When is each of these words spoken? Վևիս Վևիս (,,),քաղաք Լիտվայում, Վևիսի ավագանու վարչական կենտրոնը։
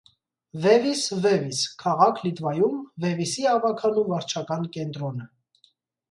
Վևիս 0.61 1.01
Վևիս 1.25 1.59
(,,),քաղաք 1.83 2.21
Լիտվայում, 2.27 2.79
Վևիսի 3.05 3.45
ավագանու 3.51 4.05
վարչական 4.13 4.65
կենտրոնը։ 4.79 5.29